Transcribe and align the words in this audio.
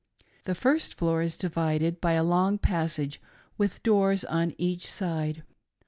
The 0.45 0.55
first 0.55 0.95
floor 0.95 1.21
is 1.21 1.37
divided 1.37 2.01
by 2.01 2.13
a 2.13 2.23
long 2.23 2.57
passage 2.57 3.21
with 3.59 3.83
doors 3.83 4.23
on 4.25 4.55
each 4.57 4.87
side. 4.89 5.43